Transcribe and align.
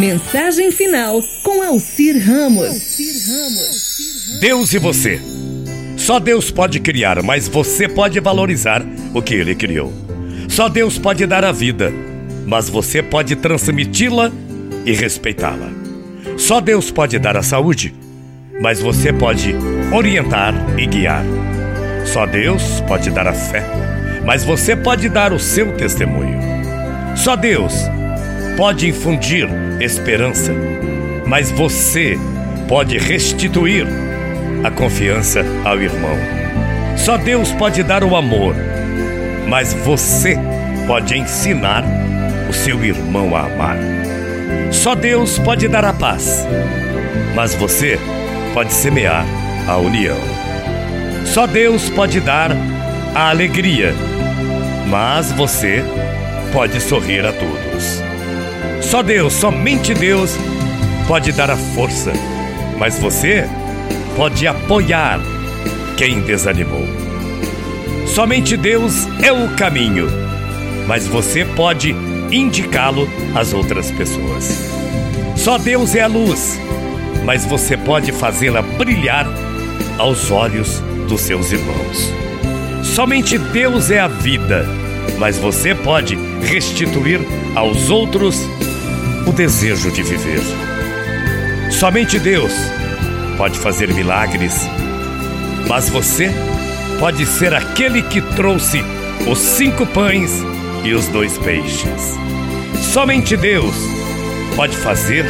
Mensagem 0.00 0.72
final 0.72 1.22
com 1.42 1.62
Alcir 1.62 2.16
Ramos. 2.26 2.96
Deus 4.40 4.72
e 4.72 4.78
você. 4.78 5.20
Só 5.94 6.18
Deus 6.18 6.50
pode 6.50 6.80
criar, 6.80 7.22
mas 7.22 7.46
você 7.46 7.86
pode 7.86 8.18
valorizar 8.18 8.82
o 9.12 9.20
que 9.20 9.34
ele 9.34 9.54
criou. 9.54 9.92
Só 10.48 10.70
Deus 10.70 10.96
pode 10.96 11.26
dar 11.26 11.44
a 11.44 11.52
vida, 11.52 11.92
mas 12.46 12.70
você 12.70 13.02
pode 13.02 13.36
transmiti-la 13.36 14.32
e 14.86 14.94
respeitá-la. 14.94 15.68
Só 16.38 16.62
Deus 16.62 16.90
pode 16.90 17.18
dar 17.18 17.36
a 17.36 17.42
saúde, 17.42 17.94
mas 18.58 18.80
você 18.80 19.12
pode 19.12 19.54
orientar 19.92 20.54
e 20.78 20.86
guiar. 20.86 21.26
Só 22.06 22.24
Deus 22.24 22.80
pode 22.88 23.10
dar 23.10 23.28
a 23.28 23.34
fé, 23.34 23.62
mas 24.24 24.44
você 24.44 24.74
pode 24.74 25.10
dar 25.10 25.30
o 25.34 25.38
seu 25.38 25.76
testemunho. 25.76 26.40
Só 27.14 27.36
Deus 27.36 27.74
pode 28.56 28.88
infundir 28.88 29.48
esperança, 29.80 30.52
mas 31.26 31.50
você 31.50 32.18
pode 32.68 32.98
restituir 32.98 33.86
a 34.64 34.70
confiança 34.70 35.44
ao 35.64 35.80
irmão. 35.80 36.16
Só 36.96 37.16
Deus 37.16 37.52
pode 37.52 37.82
dar 37.82 38.04
o 38.04 38.14
amor, 38.14 38.54
mas 39.48 39.72
você 39.72 40.38
pode 40.86 41.16
ensinar 41.16 41.84
o 42.48 42.52
seu 42.52 42.84
irmão 42.84 43.34
a 43.34 43.40
amar. 43.40 43.76
Só 44.70 44.94
Deus 44.94 45.38
pode 45.38 45.66
dar 45.66 45.84
a 45.84 45.92
paz, 45.92 46.46
mas 47.34 47.54
você 47.54 47.98
pode 48.52 48.72
semear 48.72 49.24
a 49.66 49.76
união. 49.76 50.18
Só 51.24 51.46
Deus 51.46 51.88
pode 51.90 52.20
dar 52.20 52.50
a 53.14 53.30
alegria, 53.30 53.94
mas 54.88 55.32
você 55.32 55.82
pode 56.52 56.80
sorrir 56.80 57.24
a 57.24 57.32
todos. 57.32 58.09
Só 58.90 59.04
Deus, 59.04 59.34
somente 59.34 59.94
Deus, 59.94 60.36
pode 61.06 61.30
dar 61.30 61.48
a 61.48 61.56
força, 61.56 62.12
mas 62.76 62.98
você 62.98 63.48
pode 64.16 64.48
apoiar 64.48 65.20
quem 65.96 66.20
desanimou. 66.22 66.84
Somente 68.04 68.56
Deus 68.56 69.06
é 69.22 69.30
o 69.30 69.48
caminho, 69.54 70.08
mas 70.88 71.06
você 71.06 71.44
pode 71.44 71.94
indicá-lo 72.32 73.08
às 73.32 73.52
outras 73.52 73.92
pessoas. 73.92 74.68
Só 75.36 75.56
Deus 75.56 75.94
é 75.94 76.00
a 76.00 76.08
luz, 76.08 76.58
mas 77.24 77.44
você 77.46 77.76
pode 77.76 78.10
fazê-la 78.10 78.60
brilhar 78.60 79.24
aos 79.98 80.32
olhos 80.32 80.80
dos 81.08 81.20
seus 81.20 81.52
irmãos. 81.52 82.12
Somente 82.82 83.38
Deus 83.38 83.88
é 83.88 84.00
a 84.00 84.08
vida, 84.08 84.66
mas 85.16 85.38
você 85.38 85.76
pode 85.76 86.18
restituir 86.42 87.20
aos 87.54 87.88
outros 87.88 88.44
o 89.26 89.32
desejo 89.32 89.90
de 89.90 90.02
viver. 90.02 90.40
Somente 91.70 92.18
Deus 92.18 92.52
pode 93.36 93.58
fazer 93.58 93.92
milagres, 93.92 94.68
mas 95.68 95.88
você 95.88 96.30
pode 96.98 97.24
ser 97.26 97.54
aquele 97.54 98.02
que 98.02 98.20
trouxe 98.20 98.82
os 99.26 99.38
cinco 99.38 99.86
pães 99.86 100.30
e 100.84 100.92
os 100.92 101.08
dois 101.08 101.38
peixes. 101.38 102.18
Somente 102.92 103.36
Deus 103.36 103.74
pode 104.56 104.76
fazer 104.76 105.24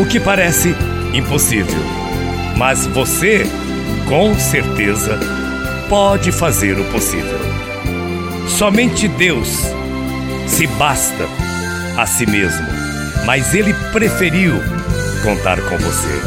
o 0.00 0.06
que 0.06 0.18
parece 0.18 0.74
impossível, 1.12 1.82
mas 2.56 2.86
você, 2.86 3.46
com 4.08 4.34
certeza, 4.38 5.18
pode 5.88 6.32
fazer 6.32 6.78
o 6.78 6.84
possível. 6.86 7.38
Somente 8.48 9.06
Deus 9.08 9.48
se 10.46 10.66
basta 10.66 11.28
a 11.96 12.06
si 12.06 12.26
mesmo, 12.26 12.66
mas 13.24 13.54
Ele 13.54 13.72
preferiu 13.92 14.54
contar 15.22 15.60
com 15.62 15.76
você. 15.78 16.20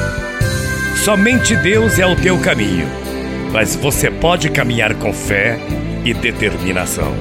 Somente 1.03 1.55
Deus 1.55 1.97
é 1.99 2.05
o 2.05 2.15
teu 2.15 2.39
caminho, 2.39 2.87
mas 3.51 3.75
você 3.75 4.11
pode 4.11 4.49
caminhar 4.49 4.93
com 4.95 5.13
fé 5.13 5.59
e 6.03 6.13
determinação. 6.13 7.13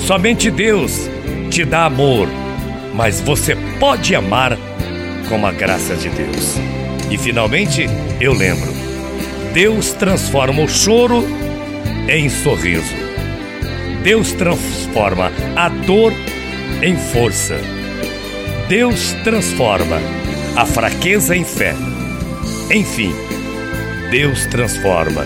Somente 0.00 0.50
Deus 0.50 1.08
te 1.50 1.64
dá 1.64 1.86
amor, 1.86 2.28
mas 2.94 3.20
você 3.20 3.56
pode 3.78 4.14
amar 4.14 4.56
com 5.28 5.46
a 5.46 5.52
graça 5.52 5.94
de 5.96 6.08
Deus. 6.08 6.56
E 7.10 7.18
finalmente, 7.18 7.86
eu 8.20 8.32
lembro: 8.32 8.72
Deus 9.52 9.92
transforma 9.92 10.62
o 10.62 10.68
choro 10.68 11.24
em 12.08 12.28
sorriso. 12.28 12.94
Deus 14.02 14.32
transforma 14.32 15.30
a 15.54 15.68
dor 15.68 16.12
em 16.12 16.31
força. 16.96 17.56
Deus 18.68 19.12
transforma 19.22 19.98
a 20.56 20.66
fraqueza 20.66 21.36
em 21.36 21.44
fé. 21.44 21.74
Enfim, 22.74 23.14
Deus 24.10 24.46
transforma 24.46 25.24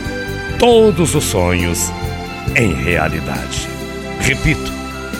todos 0.59 1.15
os 1.15 1.25
sonhos 1.25 1.91
em 2.55 2.75
realidade. 2.75 3.67
Repito, 4.21 4.71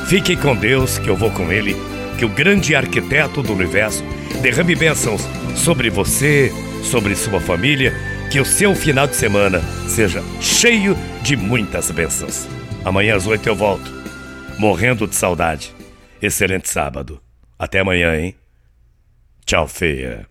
fiquem 0.09 0.37
com 0.37 0.55
Deus, 0.55 0.99
que 0.99 1.09
eu 1.09 1.17
vou 1.17 1.31
com 1.31 1.51
Ele, 1.51 1.75
que 2.19 2.25
o 2.27 2.29
grande 2.29 2.75
arquiteto 2.75 3.43
do 3.43 3.55
universo 3.55 4.05
derrame 4.43 4.75
bênçãos 4.75 5.23
sobre 5.55 5.89
você, 5.89 6.53
sobre 6.83 7.17
sua 7.17 7.41
família, 7.41 7.95
que 8.31 8.39
o 8.39 8.45
seu 8.45 8.75
final 8.75 9.07
de 9.07 9.17
semana 9.17 9.63
seja 9.89 10.23
cheio 10.41 10.97
de 11.23 11.35
muitas 11.35 11.91
bênçãos. 11.91 12.47
Amanhã 12.85 13.17
às 13.17 13.27
oito 13.27 13.49
eu 13.49 13.57
volto, 13.57 13.91
morrendo 14.59 15.07
de 15.07 15.17
saudade. 15.17 15.76
Excelente 16.21 16.69
sábado. 16.69 17.21
Até 17.59 17.81
amanhã, 17.81 18.17
hein? 18.17 18.35
Tchau, 19.45 19.69
feia. 19.69 20.25